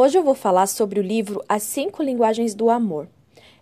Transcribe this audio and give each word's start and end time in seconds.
Hoje 0.00 0.16
eu 0.16 0.22
vou 0.22 0.36
falar 0.36 0.68
sobre 0.68 1.00
o 1.00 1.02
livro 1.02 1.42
As 1.48 1.64
Cinco 1.64 2.04
Linguagens 2.04 2.54
do 2.54 2.70
Amor. 2.70 3.08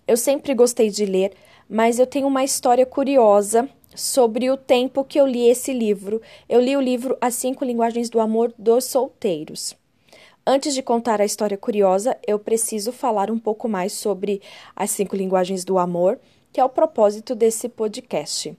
Eu 0.07 0.19
sempre 0.19 0.53
gostei 0.53 0.91
de 0.91 1.07
ler, 1.07 1.33
mas 1.67 1.99
eu 1.99 2.07
tenho 2.07 2.27
uma 2.27 2.45
história 2.45 2.85
curiosa 2.85 3.67
sobre 3.95 4.51
o 4.51 4.57
tempo 4.59 5.03
que 5.03 5.19
eu 5.19 5.27
li 5.27 5.49
esse 5.49 5.73
livro. 5.73 6.21
Eu 6.47 6.61
li 6.61 6.77
o 6.77 6.81
livro 6.83 7.17
As 7.23 7.37
Cinco 7.37 7.65
Linguagens 7.65 8.11
do 8.11 8.21
Amor 8.21 8.53
dos 8.59 8.85
Solteiros. 8.85 9.75
Antes 10.47 10.75
de 10.75 10.83
contar 10.83 11.23
a 11.23 11.25
história 11.25 11.57
curiosa, 11.57 12.15
eu 12.27 12.39
preciso 12.39 12.93
falar 12.93 13.31
um 13.31 13.39
pouco 13.39 13.67
mais 13.67 13.95
sobre 13.95 14.43
as 14.77 14.91
cinco 14.91 15.17
linguagens 15.17 15.65
do 15.65 15.79
amor, 15.79 16.21
que 16.53 16.61
é 16.61 16.65
o 16.67 16.69
propósito 16.69 17.35
desse 17.35 17.67
podcast. 17.67 18.55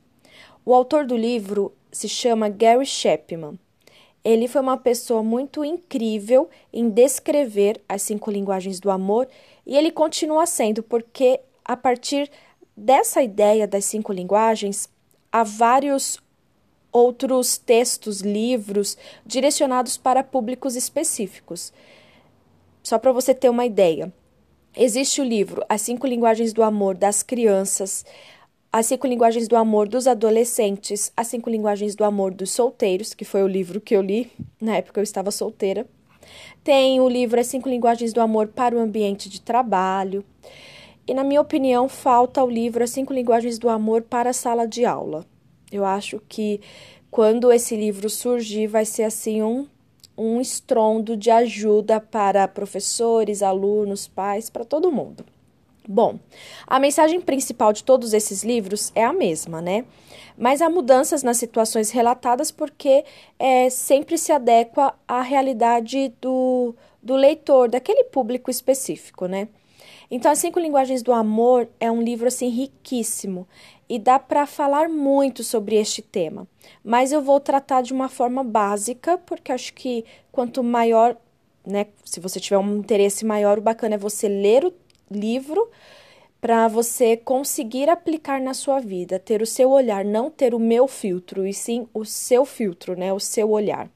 O 0.65 0.73
autor 0.73 1.05
do 1.05 1.15
livro 1.15 1.71
se 1.91 2.09
chama 2.09 2.49
Gary 2.49 2.87
Chapman. 2.87 3.59
Ele 4.23 4.47
foi 4.47 4.61
uma 4.61 4.77
pessoa 4.77 5.23
muito 5.23 5.63
incrível 5.63 6.49
em 6.73 6.89
descrever 6.89 7.81
as 7.87 8.01
cinco 8.01 8.29
linguagens 8.29 8.79
do 8.79 8.91
amor 8.91 9.27
e 9.65 9.75
ele 9.75 9.91
continua 9.91 10.45
sendo, 10.45 10.83
porque 10.83 11.39
a 11.63 11.77
partir 11.77 12.29
dessa 12.75 13.21
ideia 13.21 13.67
das 13.67 13.85
cinco 13.85 14.13
linguagens, 14.13 14.89
há 15.31 15.43
vários 15.43 16.21
outros 16.91 17.57
textos, 17.57 18.21
livros 18.21 18.97
direcionados 19.25 19.97
para 19.97 20.23
públicos 20.23 20.75
específicos. 20.75 21.73
Só 22.83 22.97
para 22.97 23.11
você 23.11 23.33
ter 23.33 23.49
uma 23.49 23.65
ideia. 23.65 24.11
Existe 24.75 25.19
o 25.19 25.23
livro 25.23 25.63
As 25.67 25.81
Cinco 25.81 26.05
Linguagens 26.05 26.53
do 26.53 26.63
Amor 26.63 26.95
das 26.95 27.23
Crianças, 27.23 28.05
as 28.77 28.85
Cinco 28.85 29.07
Linguagens 29.07 29.47
do 29.47 29.55
Amor 29.55 29.87
dos 29.87 30.05
Adolescentes, 30.05 31.11
As 31.17 31.25
Cinco 31.25 31.49
Linguagens 31.49 31.95
do 31.95 32.03
Amor 32.03 32.31
dos 32.31 32.51
Solteiros, 32.51 33.11
que 33.11 33.25
foi 33.25 33.41
o 33.41 33.47
livro 33.47 33.81
que 33.81 33.95
eu 33.95 34.03
li 34.03 34.31
na 34.61 34.75
época 34.75 34.99
eu 34.99 35.03
estava 35.03 35.31
solteira. 35.31 35.87
Tem 36.63 37.01
o 37.01 37.09
livro 37.09 37.39
As 37.39 37.47
Cinco 37.47 37.67
Linguagens 37.67 38.13
do 38.13 38.21
Amor 38.21 38.49
para 38.49 38.75
o 38.75 38.79
Ambiente 38.79 39.29
de 39.29 39.41
Trabalho. 39.41 40.23
E, 41.07 41.13
na 41.15 41.23
minha 41.23 41.41
opinião, 41.41 41.89
falta 41.89 42.43
o 42.43 42.47
livro 42.47 42.83
As 42.83 42.91
Cinco 42.91 43.13
Linguagens 43.13 43.57
do 43.57 43.67
Amor 43.67 44.03
para 44.03 44.29
a 44.29 44.33
Sala 44.33 44.67
de 44.67 44.85
Aula. 44.85 45.25
Eu 45.71 45.83
acho 45.83 46.21
que 46.29 46.61
quando 47.09 47.51
esse 47.51 47.75
livro 47.75 48.07
surgir, 48.11 48.67
vai 48.67 48.85
ser 48.85 49.05
assim 49.05 49.41
um, 49.41 49.65
um 50.15 50.39
estrondo 50.39 51.17
de 51.17 51.31
ajuda 51.31 51.99
para 51.99 52.47
professores, 52.47 53.41
alunos, 53.41 54.07
pais, 54.07 54.51
para 54.51 54.63
todo 54.63 54.91
mundo. 54.91 55.25
Bom, 55.89 56.19
a 56.67 56.79
mensagem 56.81 57.21
principal 57.21 57.71
de 57.71 57.81
todos 57.81 58.13
esses 58.13 58.43
livros 58.43 58.91
é 58.93 59.05
a 59.05 59.13
mesma, 59.13 59.61
né? 59.61 59.85
Mas 60.37 60.61
há 60.61 60.69
mudanças 60.69 61.23
nas 61.23 61.37
situações 61.37 61.91
relatadas 61.91 62.51
porque 62.51 63.05
é, 63.39 63.69
sempre 63.69 64.17
se 64.17 64.33
adequa 64.33 64.93
à 65.07 65.21
realidade 65.21 66.13
do, 66.19 66.75
do 67.01 67.15
leitor, 67.15 67.69
daquele 67.69 68.03
público 68.03 68.51
específico, 68.51 69.27
né? 69.27 69.47
Então, 70.11 70.29
As 70.29 70.39
Cinco 70.39 70.59
Linguagens 70.59 71.01
do 71.01 71.13
Amor 71.13 71.69
é 71.79 71.89
um 71.89 72.01
livro 72.01 72.27
assim 72.27 72.49
riquíssimo 72.49 73.47
e 73.87 73.97
dá 73.97 74.19
para 74.19 74.45
falar 74.45 74.89
muito 74.89 75.41
sobre 75.41 75.77
este 75.77 76.01
tema. 76.01 76.45
Mas 76.83 77.13
eu 77.13 77.21
vou 77.21 77.39
tratar 77.39 77.81
de 77.81 77.93
uma 77.93 78.09
forma 78.09 78.43
básica, 78.43 79.17
porque 79.17 79.53
acho 79.53 79.73
que 79.73 80.03
quanto 80.31 80.61
maior, 80.61 81.15
né, 81.65 81.87
se 82.03 82.19
você 82.19 82.41
tiver 82.41 82.57
um 82.57 82.77
interesse 82.77 83.25
maior, 83.25 83.57
o 83.57 83.61
bacana 83.61 83.95
é 83.95 83.97
você 83.97 84.27
ler 84.27 84.65
o 84.65 84.73
livro 85.09 85.69
para 86.39 86.67
você 86.67 87.17
conseguir 87.17 87.89
aplicar 87.89 88.39
na 88.39 88.53
sua 88.53 88.79
vida, 88.79 89.19
ter 89.19 89.41
o 89.41 89.45
seu 89.45 89.71
olhar, 89.71 90.05
não 90.05 90.29
ter 90.29 90.53
o 90.53 90.59
meu 90.59 90.87
filtro, 90.87 91.47
e 91.47 91.53
sim 91.53 91.87
o 91.93 92.05
seu 92.05 92.45
filtro, 92.45 92.97
né? 92.97 93.11
O 93.11 93.19
seu 93.19 93.49
olhar. 93.49 93.89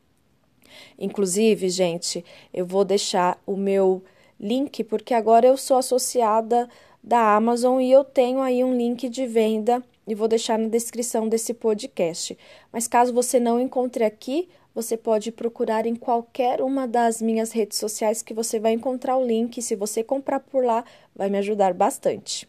Inclusive, 0.98 1.70
gente, 1.70 2.26
eu 2.54 2.66
vou 2.66 2.84
deixar 2.84 3.42
o 3.46 3.56
meu 3.56 4.04
link, 4.40 4.84
porque 4.84 5.14
agora 5.14 5.48
eu 5.48 5.56
sou 5.56 5.78
associada 5.78 6.68
da 7.04 7.36
Amazon 7.36 7.80
e 7.80 7.92
eu 7.92 8.04
tenho 8.04 8.42
aí 8.42 8.64
um 8.64 8.76
link 8.76 9.08
de 9.10 9.26
venda 9.26 9.84
e 10.08 10.16
vou 10.16 10.28
deixar 10.28 10.58
na 10.58 10.68
descrição 10.68 11.30
desse 11.30 11.54
podcast. 11.54 12.38
Mas 12.72 12.88
caso 12.88 13.14
você 13.14 13.40
não 13.40 13.60
encontre 13.60 14.04
aqui, 14.04 14.50
você 14.74 14.96
pode 14.96 15.32
procurar 15.32 15.86
em 15.86 15.96
qualquer 15.96 16.62
uma 16.62 16.88
das 16.88 17.22
minhas 17.22 17.52
redes 17.52 17.78
sociais 17.78 18.22
que 18.22 18.34
você 18.34 18.60
vai 18.60 18.72
encontrar 18.72 19.18
o 19.18 19.26
link. 19.26 19.62
Se 19.62 19.76
você 19.76 20.04
comprar 20.04 20.40
por 20.40 20.64
lá, 20.64 20.84
vai 21.16 21.30
me 21.30 21.38
ajudar 21.38 21.74
bastante. 21.74 22.48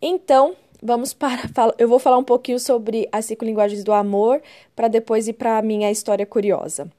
Então, 0.00 0.54
vamos 0.82 1.12
para. 1.14 1.42
Eu 1.78 1.88
vou 1.88 1.98
falar 1.98 2.18
um 2.18 2.24
pouquinho 2.24 2.60
sobre 2.60 3.08
as 3.10 3.24
cinco 3.24 3.44
linguagens 3.44 3.82
do 3.82 3.92
amor, 3.92 4.42
para 4.76 4.88
depois 4.88 5.26
ir 5.26 5.34
para 5.34 5.58
a 5.58 5.62
minha 5.62 5.90
história 5.90 6.26
curiosa. 6.26 6.90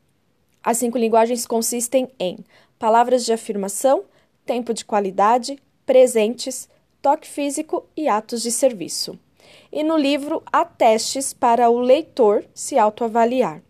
As 0.64 0.78
cinco 0.78 0.98
linguagens 0.98 1.46
consistem 1.46 2.10
em 2.20 2.38
palavras 2.80 3.26
de 3.26 3.34
afirmação, 3.34 4.04
tempo 4.46 4.74
de 4.74 4.86
qualidade, 4.86 5.60
presentes, 5.86 6.70
toque 7.02 7.28
físico 7.28 7.86
e 7.96 8.08
atos 8.08 8.42
de 8.42 8.52
serviço. 8.52 9.20
E 9.72 9.84
no 9.84 9.98
livro 9.98 10.42
há 10.52 10.64
testes 10.64 11.34
para 11.34 11.70
o 11.70 11.80
leitor 11.80 12.46
se 12.54 12.78
autoavaliar. 12.78 13.62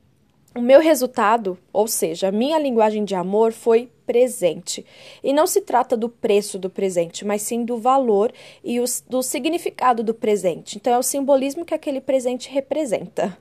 O 0.56 0.62
meu 0.62 0.80
resultado, 0.80 1.58
ou 1.72 1.88
seja, 1.88 2.28
a 2.28 2.32
minha 2.32 2.60
linguagem 2.60 3.04
de 3.04 3.16
amor 3.16 3.52
foi 3.52 3.90
presente. 4.06 4.86
E 5.24 5.34
não 5.34 5.48
se 5.48 5.62
trata 5.62 5.98
do 5.98 6.08
preço 6.08 6.60
do 6.60 6.70
presente, 6.70 7.26
mas 7.26 7.42
sim 7.42 7.66
do 7.66 7.80
valor 7.80 8.32
e 8.64 8.80
do 9.10 9.24
significado 9.24 10.04
do 10.04 10.14
presente. 10.14 10.78
Então, 10.78 10.94
é 10.94 10.98
o 11.00 11.04
simbolismo 11.04 11.66
que 11.66 11.74
aquele 11.74 12.00
presente 12.00 12.52
representa. 12.52 13.36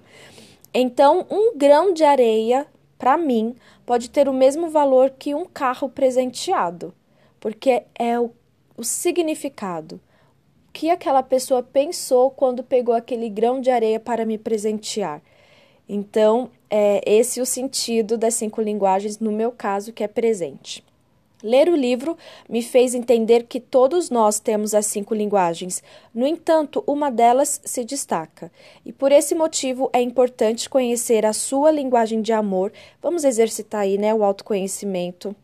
Então, 0.73 1.27
um 1.31 1.55
grão 1.55 1.93
de 1.93 2.03
areia, 2.03 2.67
para 2.99 3.19
mim, 3.19 3.55
pode 3.85 4.09
ter 4.09 4.27
o 4.27 4.33
mesmo 4.33 4.71
valor 4.71 5.11
que 5.11 5.35
um 5.35 5.45
carro 5.45 5.91
presenteado, 5.91 6.95
porque 7.39 7.83
é 7.95 8.19
o, 8.19 8.31
o 8.75 8.83
significado. 8.83 10.01
O 10.69 10.73
que 10.73 10.89
aquela 10.89 11.23
pessoa 11.23 11.63
pensou 11.63 12.31
quando 12.31 12.63
pegou 12.63 12.95
aquele 12.95 13.29
grão 13.29 13.61
de 13.61 13.71
areia 13.71 14.01
para 14.01 14.25
me 14.25 14.39
presentear. 14.39 15.21
Então, 15.87 16.51
é 16.75 17.03
esse 17.05 17.39
o 17.39 17.45
sentido 17.45 18.17
das 18.17 18.33
cinco 18.33 18.63
linguagens, 18.63 19.19
no 19.19 19.31
meu 19.31 19.53
caso, 19.53 19.93
que 19.93 20.03
é 20.03 20.09
presente. 20.09 20.83
Ler 21.43 21.69
o 21.69 21.77
livro 21.77 22.17
me 22.49 22.63
fez 22.63 22.95
entender 22.95 23.43
que 23.43 23.61
todos 23.61 24.09
nós 24.09 24.41
temos 24.41 24.75
as 24.75 24.87
cinco 24.87 25.15
linguagens. 25.15 25.83
No 26.15 26.27
entanto, 26.27 26.83
uma 26.87 27.11
delas 27.11 27.61
se 27.63 27.85
destaca. 27.85 28.51
E 28.87 28.93
por 28.93 29.13
esse 29.13 29.35
motivo 29.35 29.91
é 29.93 30.01
importante 30.01 30.71
conhecer 30.71 31.27
a 31.27 31.35
sua 31.35 31.71
linguagem 31.71 32.23
de 32.23 32.33
amor. 32.33 32.73
Vamos 33.03 33.23
exercitar 33.23 33.83
aí, 33.83 33.99
né, 33.99 34.15
o 34.15 34.25
autoconhecimento. 34.25 35.37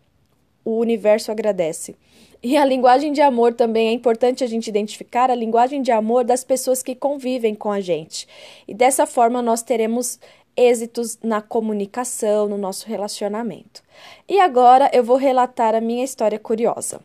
O 0.65 0.79
universo 0.79 1.31
agradece. 1.31 1.95
E 2.41 2.57
a 2.57 2.65
linguagem 2.65 3.13
de 3.13 3.21
amor 3.21 3.53
também 3.53 3.89
é 3.89 3.93
importante 3.93 4.45
a 4.45 4.47
gente 4.47 4.69
identificar 4.69 5.29
a 5.31 5.35
linguagem 5.35 5.83
de 5.83 5.91
amor 5.91 6.25
das 6.25 6.45
pessoas 6.45 6.83
que 6.83 6.95
convivem 6.95 7.55
com 7.55 7.71
a 7.71 7.81
gente. 7.81 8.29
E 8.67 8.73
dessa 8.73 9.05
forma 9.05 9.43
nós 9.43 9.61
teremos 9.61 10.21
êxitos 10.59 11.17
na 11.23 11.41
comunicação, 11.41 12.49
no 12.49 12.59
nosso 12.59 12.89
relacionamento. 12.89 13.81
E 14.29 14.41
agora 14.41 14.91
eu 14.93 15.05
vou 15.05 15.17
relatar 15.17 15.73
a 15.73 15.81
minha 15.81 16.03
história 16.03 16.39
curiosa. 16.39 17.01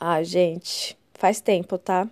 Ah, 0.00 0.20
gente, 0.24 0.98
faz 1.14 1.40
tempo, 1.40 1.78
tá? 1.78 2.08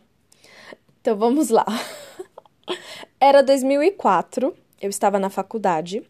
Então 1.00 1.16
vamos 1.16 1.50
lá. 1.50 1.66
Era 3.20 3.42
2004, 3.42 4.54
eu 4.80 4.88
estava 4.88 5.18
na 5.18 5.28
faculdade, 5.28 6.08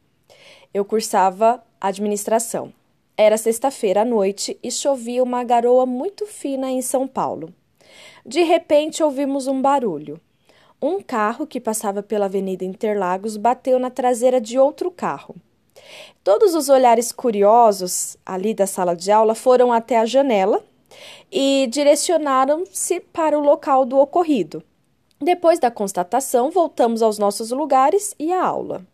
eu 0.75 0.85
cursava 0.85 1.65
administração. 1.81 2.73
Era 3.17 3.39
sexta-feira 3.39 4.03
à 4.03 4.05
noite 4.05 4.59
e 4.63 4.71
chovia 4.71 5.23
uma 5.23 5.43
garoa 5.43 5.87
muito 5.87 6.27
fina 6.27 6.71
em 6.71 6.83
São 6.83 7.09
Paulo. 7.09 7.53
De 8.27 8.43
repente 8.43 9.03
ouvimos 9.03 9.47
um 9.47 9.63
barulho. 9.63 10.21
Um 10.81 11.03
carro 11.03 11.45
que 11.45 11.61
passava 11.61 12.05
pela 12.05 12.27
Avenida 12.27 12.65
Interlagos 12.65 13.37
bateu 13.37 13.81
na 13.81 13.91
traseira 13.91 14.41
de 14.41 14.61
outro 14.61 14.93
carro. 14.93 15.35
Todos 16.23 16.55
os 16.55 16.69
olhares 16.69 17.11
curiosos 17.11 18.17
ali 18.25 18.55
da 18.55 18.65
sala 18.65 18.95
de 18.95 19.11
aula 19.11 19.35
foram 19.35 19.73
até 19.73 19.99
a 19.99 20.07
janela 20.07 20.63
e 21.33 21.67
direcionaram-se 21.69 23.01
para 23.01 23.37
o 23.37 23.43
local 23.43 23.85
do 23.85 23.99
ocorrido. 23.99 24.63
Depois 25.21 25.59
da 25.59 25.69
constatação, 25.69 26.49
voltamos 26.49 27.03
aos 27.03 27.19
nossos 27.19 27.51
lugares 27.51 28.15
e 28.17 28.33
à 28.33 28.45
aula. 28.45 28.87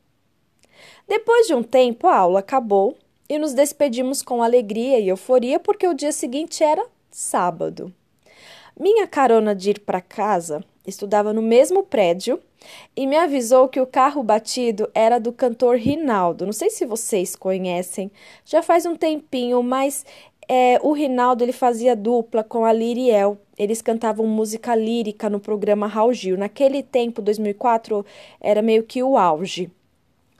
Depois 1.07 1.47
de 1.47 1.55
um 1.55 1.63
tempo, 1.63 2.07
a 2.07 2.17
aula 2.17 2.41
acabou 2.41 2.97
e 3.29 3.39
nos 3.39 3.53
despedimos 3.53 4.23
com 4.23 4.43
alegria 4.43 4.99
e 4.99 5.09
euforia 5.09 5.61
porque 5.61 5.87
o 5.87 5.93
dia 5.93 6.13
seguinte 6.13 6.65
era 6.65 6.87
sábado. 7.11 7.93
Minha 8.79 9.07
carona 9.07 9.55
de 9.55 9.71
ir 9.71 9.81
para 9.81 10.01
casa 10.01 10.65
estudava 10.87 11.33
no 11.33 11.43
mesmo 11.43 11.83
prédio 11.83 12.41
e 12.97 13.07
me 13.07 13.17
avisou 13.17 13.69
que 13.69 13.81
o 13.81 13.87
carro 13.87 14.23
batido 14.23 14.89
era 14.95 15.19
do 15.19 15.33
cantor 15.33 15.77
Rinaldo. 15.77 16.47
Não 16.47 16.53
sei 16.53 16.71
se 16.71 16.85
vocês 16.85 17.35
conhecem, 17.37 18.11
já 18.45 18.63
faz 18.63 18.87
um 18.87 18.97
tempinho, 18.97 19.63
mas 19.63 20.05
é, 20.49 20.79
o 20.83 20.93
Rinaldo 20.93 21.43
ele 21.43 21.53
fazia 21.53 21.97
dupla 21.97 22.45
com 22.45 22.65
a 22.65 22.73
Liriel. 22.73 23.39
Eles 23.57 23.81
cantavam 23.81 24.27
música 24.27 24.75
lírica 24.75 25.31
no 25.31 25.41
programa 25.41 25.87
Raul 25.87 26.13
Gil. 26.13 26.37
Naquele 26.37 26.83
tempo, 26.83 27.23
2004, 27.23 28.05
era 28.41 28.61
meio 28.61 28.83
que 28.83 29.03
o 29.03 29.17
auge. 29.17 29.71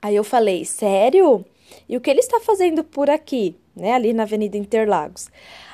Aí 0.01 0.15
eu 0.15 0.23
falei, 0.23 0.65
sério? 0.65 1.43
E 1.89 1.97
o 1.97 2.01
que 2.01 2.09
ele 2.09 2.19
está 2.19 2.39
fazendo 2.39 2.83
por 2.83 3.09
aqui, 3.09 3.55
né, 3.75 3.93
ali 3.93 4.13
na 4.13 4.23
Avenida 4.23 4.57
Interlagos? 4.57 5.29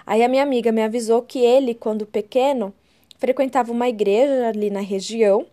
Aí 0.06 0.24
a 0.24 0.28
minha 0.28 0.44
amiga 0.44 0.72
me 0.72 0.82
avisou 0.82 1.22
que 1.22 1.40
ele, 1.40 1.74
quando 1.74 2.06
pequeno, 2.06 2.74
frequentava 3.22 3.72
uma 3.72 3.88
igreja 3.88 4.48
ali 4.48 4.72
na 4.72 4.80
região, 4.80 5.46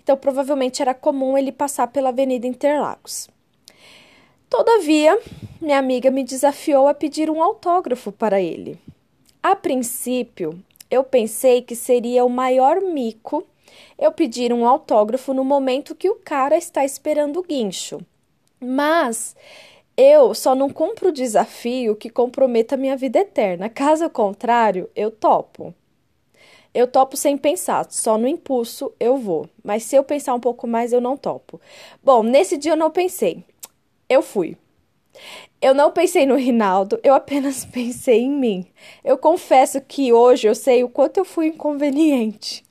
então 0.00 0.16
provavelmente 0.16 0.80
era 0.80 0.94
comum 0.94 1.36
ele 1.36 1.50
passar 1.50 1.88
pela 1.88 2.10
Avenida 2.10 2.46
Interlagos. 2.46 3.28
Todavia, 4.48 5.18
minha 5.60 5.76
amiga 5.76 6.08
me 6.08 6.22
desafiou 6.22 6.86
a 6.86 6.94
pedir 6.94 7.28
um 7.28 7.42
autógrafo 7.42 8.12
para 8.12 8.40
ele. 8.40 8.78
A 9.42 9.56
princípio, 9.56 10.56
eu 10.88 11.02
pensei 11.02 11.62
que 11.62 11.74
seria 11.74 12.24
o 12.24 12.30
maior 12.30 12.80
mico 12.80 13.44
eu 13.98 14.12
pedir 14.12 14.52
um 14.52 14.64
autógrafo 14.64 15.34
no 15.34 15.44
momento 15.44 15.96
que 15.96 16.08
o 16.08 16.14
cara 16.14 16.56
está 16.56 16.84
esperando 16.84 17.40
o 17.40 17.42
guincho. 17.42 17.98
Mas 18.60 19.34
eu 19.96 20.32
só 20.32 20.54
não 20.54 20.70
cumpro 20.70 21.08
o 21.08 21.12
desafio 21.12 21.96
que 21.96 22.08
comprometa 22.08 22.76
minha 22.76 22.96
vida 22.96 23.18
eterna. 23.18 23.68
Caso 23.68 24.08
contrário, 24.08 24.88
eu 24.94 25.10
topo. 25.10 25.74
Eu 26.76 26.86
topo 26.86 27.16
sem 27.16 27.38
pensar, 27.38 27.86
só 27.88 28.18
no 28.18 28.28
impulso 28.28 28.92
eu 29.00 29.16
vou. 29.16 29.48
Mas 29.64 29.84
se 29.84 29.96
eu 29.96 30.04
pensar 30.04 30.34
um 30.34 30.40
pouco 30.40 30.66
mais, 30.66 30.92
eu 30.92 31.00
não 31.00 31.16
topo. 31.16 31.58
Bom, 32.04 32.22
nesse 32.22 32.58
dia 32.58 32.72
eu 32.72 32.76
não 32.76 32.90
pensei. 32.90 33.42
Eu 34.10 34.20
fui. 34.20 34.58
Eu 35.58 35.72
não 35.72 35.90
pensei 35.90 36.26
no 36.26 36.36
Rinaldo, 36.36 37.00
eu 37.02 37.14
apenas 37.14 37.64
pensei 37.72 38.24
em 38.24 38.30
mim. 38.30 38.66
Eu 39.02 39.16
confesso 39.16 39.80
que 39.80 40.12
hoje 40.12 40.48
eu 40.48 40.54
sei 40.54 40.84
o 40.84 40.88
quanto 40.90 41.16
eu 41.16 41.24
fui 41.24 41.46
inconveniente. 41.46 42.62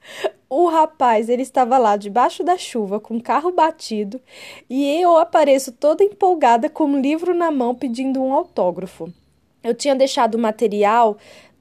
O 0.52 0.66
rapaz, 0.66 1.28
ele 1.28 1.42
estava 1.42 1.78
lá 1.78 1.96
debaixo 1.96 2.42
da 2.42 2.58
chuva 2.58 2.98
com 2.98 3.16
o 3.16 3.22
carro 3.22 3.52
batido 3.52 4.20
e 4.68 4.84
eu 5.00 5.16
apareço 5.16 5.70
toda 5.70 6.02
empolgada 6.02 6.68
com 6.68 6.86
um 6.86 7.00
livro 7.00 7.32
na 7.32 7.52
mão 7.52 7.72
pedindo 7.72 8.20
um 8.20 8.34
autógrafo. 8.34 9.12
Eu 9.62 9.74
tinha 9.74 9.94
deixado 9.94 10.34
o 10.34 10.38
material 10.40 11.18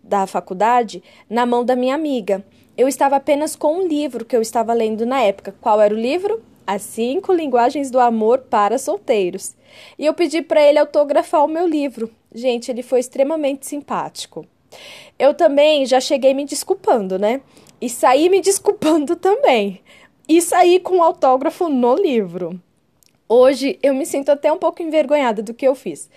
da 0.10 0.26
faculdade 0.26 1.02
na 1.30 1.46
mão 1.46 1.64
da 1.64 1.76
minha 1.76 1.94
amiga. 1.96 2.44
Eu 2.76 2.88
estava 2.88 3.16
apenas 3.16 3.56
com 3.56 3.78
um 3.78 3.88
livro 3.88 4.26
que 4.26 4.36
eu 4.36 4.42
estava 4.42 4.74
lendo 4.74 5.06
na 5.06 5.22
época. 5.22 5.54
Qual 5.62 5.80
era 5.80 5.94
o 5.94 5.98
livro? 5.98 6.42
As 6.66 6.82
Cinco 6.82 7.32
Linguagens 7.32 7.92
do 7.92 8.00
Amor 8.00 8.40
para 8.40 8.78
Solteiros. 8.78 9.56
E 9.98 10.06
eu 10.06 10.14
pedi 10.14 10.42
para 10.42 10.62
ele 10.62 10.80
autografar 10.80 11.46
o 11.46 11.48
meu 11.48 11.68
livro. 11.68 12.10
Gente, 12.34 12.72
ele 12.72 12.82
foi 12.82 13.00
extremamente 13.00 13.68
simpático. 13.68 14.46
Eu 15.18 15.34
também 15.34 15.86
já 15.86 16.00
cheguei 16.00 16.34
me 16.34 16.46
desculpando, 16.46 17.20
né? 17.20 17.42
E 17.82 17.90
saí 17.90 18.30
me 18.30 18.42
desculpando 18.42 19.16
também. 19.18 19.82
E 20.28 20.42
saí 20.42 20.80
com 20.80 20.98
o 20.98 21.04
autógrafo 21.04 21.70
no 21.70 21.96
livro. 21.96 22.60
Hoje 23.32 23.78
eu 23.84 23.94
me 23.94 24.08
sinto 24.08 24.30
até 24.30 24.52
um 24.52 24.58
pouco 24.58 24.82
envergonhada 24.82 25.44
do 25.44 25.54
que 25.54 25.68
eu 25.68 25.76
fiz. 25.76 26.10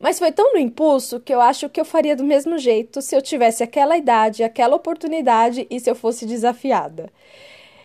Mas 0.00 0.18
foi 0.18 0.32
tão 0.32 0.52
no 0.52 0.58
impulso 0.58 1.20
que 1.20 1.32
eu 1.32 1.40
acho 1.40 1.68
que 1.68 1.80
eu 1.80 1.84
faria 1.84 2.16
do 2.16 2.24
mesmo 2.24 2.58
jeito 2.58 3.00
se 3.00 3.14
eu 3.14 3.22
tivesse 3.22 3.62
aquela 3.62 3.96
idade, 3.96 4.42
aquela 4.42 4.74
oportunidade 4.74 5.64
e 5.70 5.78
se 5.78 5.88
eu 5.88 5.94
fosse 5.94 6.26
desafiada. 6.26 7.08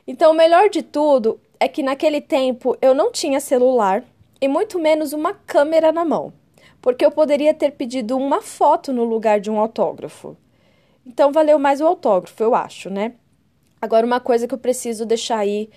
Então, 0.07 0.31
o 0.31 0.35
melhor 0.35 0.67
de 0.67 0.81
tudo 0.81 1.39
é 1.59 1.67
que 1.67 1.83
naquele 1.83 2.19
tempo 2.19 2.75
eu 2.81 2.95
não 2.95 3.11
tinha 3.11 3.39
celular 3.39 4.03
e 4.41 4.47
muito 4.47 4.79
menos 4.79 5.13
uma 5.13 5.35
câmera 5.35 5.91
na 5.91 6.03
mão, 6.03 6.33
porque 6.81 7.05
eu 7.05 7.11
poderia 7.11 7.53
ter 7.53 7.73
pedido 7.73 8.17
uma 8.17 8.41
foto 8.41 8.91
no 8.91 9.03
lugar 9.03 9.39
de 9.39 9.51
um 9.51 9.59
autógrafo. 9.59 10.35
Então 11.05 11.31
valeu 11.31 11.59
mais 11.59 11.79
o 11.81 11.85
autógrafo, 11.85 12.43
eu 12.43 12.55
acho, 12.55 12.89
né? 12.89 13.13
Agora, 13.79 14.07
uma 14.07 14.19
coisa 14.19 14.47
que 14.47 14.53
eu 14.55 14.57
preciso 14.57 15.05
deixar 15.05 15.37
aí 15.37 15.69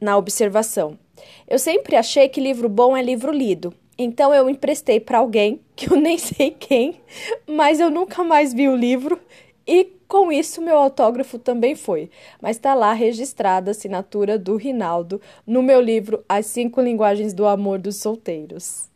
na 0.00 0.16
observação. 0.16 0.98
Eu 1.48 1.58
sempre 1.58 1.96
achei 1.96 2.28
que 2.28 2.40
livro 2.40 2.68
bom 2.68 2.96
é 2.96 3.02
livro 3.02 3.32
lido. 3.32 3.72
Então 3.98 4.34
eu 4.34 4.48
emprestei 4.50 5.00
para 5.00 5.18
alguém, 5.18 5.60
que 5.74 5.90
eu 5.90 5.96
nem 5.96 6.18
sei 6.18 6.50
quem, 6.50 7.00
mas 7.46 7.80
eu 7.80 7.90
nunca 7.90 8.22
mais 8.22 8.52
vi 8.52 8.68
o 8.68 8.76
livro 8.76 9.18
e 9.66 9.84
com 10.06 10.30
isso 10.30 10.62
meu 10.62 10.76
autógrafo 10.76 11.38
também 11.38 11.74
foi. 11.74 12.10
Mas 12.40 12.56
está 12.56 12.74
lá 12.74 12.92
registrada 12.92 13.70
a 13.70 13.72
assinatura 13.72 14.38
do 14.38 14.56
Rinaldo 14.56 15.20
no 15.46 15.62
meu 15.62 15.80
livro 15.80 16.24
As 16.28 16.46
Cinco 16.46 16.80
Linguagens 16.80 17.34
do 17.34 17.46
Amor 17.46 17.78
dos 17.78 17.96
Solteiros. 17.96 18.88